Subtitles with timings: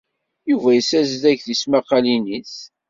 [0.49, 2.55] Yuba yessazdeg tismaqqalin-nnes.